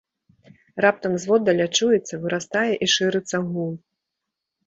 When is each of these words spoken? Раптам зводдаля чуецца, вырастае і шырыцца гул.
Раптам 0.83 1.13
зводдаля 1.25 1.67
чуецца, 1.77 2.13
вырастае 2.23 2.71
і 2.85 2.89
шырыцца 2.95 3.37
гул. 3.51 3.71